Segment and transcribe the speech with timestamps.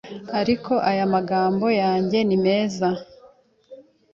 [0.39, 2.87] Ariko aya magambo yanjye ni meza,